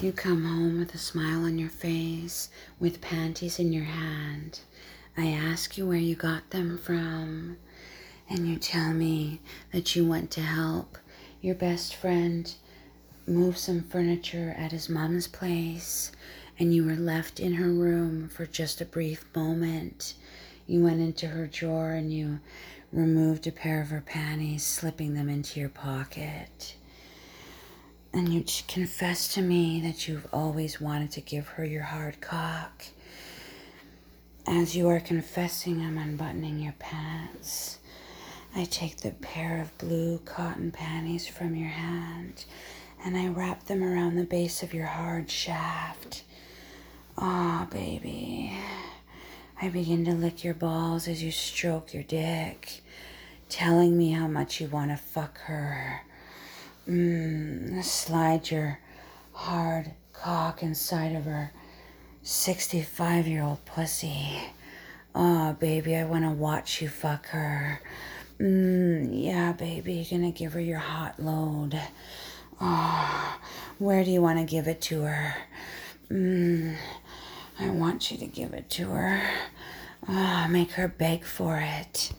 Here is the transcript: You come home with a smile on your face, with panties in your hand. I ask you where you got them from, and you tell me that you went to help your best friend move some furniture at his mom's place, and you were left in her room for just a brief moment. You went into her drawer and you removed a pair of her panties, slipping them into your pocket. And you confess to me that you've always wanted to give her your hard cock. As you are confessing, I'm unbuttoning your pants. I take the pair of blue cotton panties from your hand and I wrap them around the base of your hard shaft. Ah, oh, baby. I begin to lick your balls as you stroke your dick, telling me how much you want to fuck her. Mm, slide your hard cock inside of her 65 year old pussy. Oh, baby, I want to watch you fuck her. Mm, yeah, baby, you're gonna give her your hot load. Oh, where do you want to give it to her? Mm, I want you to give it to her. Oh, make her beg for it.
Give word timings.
You 0.00 0.12
come 0.12 0.44
home 0.44 0.78
with 0.78 0.94
a 0.94 0.98
smile 0.98 1.42
on 1.42 1.58
your 1.58 1.68
face, 1.68 2.50
with 2.78 3.00
panties 3.00 3.58
in 3.58 3.72
your 3.72 3.82
hand. 3.82 4.60
I 5.16 5.26
ask 5.26 5.76
you 5.76 5.88
where 5.88 5.96
you 5.96 6.14
got 6.14 6.50
them 6.50 6.78
from, 6.78 7.56
and 8.30 8.46
you 8.46 8.58
tell 8.58 8.92
me 8.92 9.40
that 9.72 9.96
you 9.96 10.06
went 10.06 10.30
to 10.32 10.40
help 10.40 10.98
your 11.40 11.56
best 11.56 11.96
friend 11.96 12.54
move 13.26 13.58
some 13.58 13.82
furniture 13.82 14.54
at 14.56 14.70
his 14.70 14.88
mom's 14.88 15.26
place, 15.26 16.12
and 16.60 16.72
you 16.72 16.84
were 16.84 16.94
left 16.94 17.40
in 17.40 17.54
her 17.54 17.70
room 17.70 18.28
for 18.28 18.46
just 18.46 18.80
a 18.80 18.84
brief 18.84 19.24
moment. 19.34 20.14
You 20.68 20.80
went 20.80 21.00
into 21.00 21.26
her 21.26 21.48
drawer 21.48 21.90
and 21.90 22.12
you 22.12 22.38
removed 22.92 23.48
a 23.48 23.52
pair 23.52 23.80
of 23.80 23.88
her 23.88 24.02
panties, 24.02 24.62
slipping 24.62 25.14
them 25.14 25.28
into 25.28 25.58
your 25.58 25.70
pocket. 25.70 26.76
And 28.12 28.28
you 28.30 28.44
confess 28.66 29.32
to 29.34 29.42
me 29.42 29.80
that 29.82 30.08
you've 30.08 30.26
always 30.32 30.80
wanted 30.80 31.10
to 31.12 31.20
give 31.20 31.48
her 31.48 31.64
your 31.64 31.82
hard 31.82 32.20
cock. 32.20 32.84
As 34.46 34.74
you 34.74 34.88
are 34.88 35.00
confessing, 35.00 35.82
I'm 35.82 35.98
unbuttoning 35.98 36.58
your 36.58 36.74
pants. 36.78 37.78
I 38.56 38.64
take 38.64 38.98
the 38.98 39.10
pair 39.10 39.60
of 39.60 39.76
blue 39.78 40.18
cotton 40.24 40.70
panties 40.70 41.28
from 41.28 41.54
your 41.54 41.68
hand 41.68 42.44
and 43.04 43.16
I 43.16 43.28
wrap 43.28 43.64
them 43.66 43.82
around 43.84 44.16
the 44.16 44.24
base 44.24 44.62
of 44.62 44.74
your 44.74 44.86
hard 44.86 45.30
shaft. 45.30 46.24
Ah, 47.16 47.62
oh, 47.62 47.74
baby. 47.74 48.56
I 49.60 49.68
begin 49.68 50.04
to 50.06 50.12
lick 50.12 50.44
your 50.44 50.54
balls 50.54 51.08
as 51.08 51.22
you 51.22 51.30
stroke 51.30 51.92
your 51.92 52.02
dick, 52.02 52.80
telling 53.48 53.96
me 53.96 54.12
how 54.12 54.28
much 54.28 54.60
you 54.60 54.68
want 54.68 54.90
to 54.90 54.96
fuck 54.96 55.38
her. 55.40 56.02
Mm, 57.78 57.84
slide 57.84 58.50
your 58.50 58.78
hard 59.32 59.92
cock 60.12 60.62
inside 60.64 61.14
of 61.14 61.24
her 61.24 61.52
65 62.22 63.28
year 63.28 63.42
old 63.42 63.64
pussy. 63.64 64.40
Oh, 65.14 65.52
baby, 65.54 65.94
I 65.94 66.04
want 66.04 66.24
to 66.24 66.30
watch 66.30 66.82
you 66.82 66.88
fuck 66.88 67.26
her. 67.28 67.80
Mm, 68.40 69.10
yeah, 69.12 69.52
baby, 69.52 69.94
you're 69.94 70.18
gonna 70.18 70.32
give 70.32 70.54
her 70.54 70.60
your 70.60 70.78
hot 70.78 71.20
load. 71.20 71.80
Oh, 72.60 73.38
where 73.78 74.02
do 74.02 74.10
you 74.10 74.22
want 74.22 74.38
to 74.40 74.44
give 74.44 74.66
it 74.66 74.80
to 74.82 75.02
her? 75.02 75.36
Mm, 76.10 76.76
I 77.60 77.70
want 77.70 78.10
you 78.10 78.18
to 78.18 78.26
give 78.26 78.54
it 78.54 78.68
to 78.70 78.90
her. 78.90 79.22
Oh, 80.08 80.48
make 80.48 80.72
her 80.72 80.88
beg 80.88 81.24
for 81.24 81.58
it. 81.58 82.12